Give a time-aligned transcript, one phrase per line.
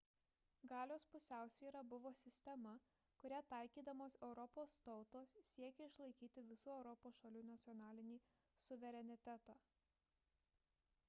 [0.69, 2.71] galios pusiausvyra buvo sistema
[3.23, 8.19] kurią taikydamos europos tautos siekė išlaikyti visų europos šalių nacionalinį
[8.65, 9.59] suverenitetą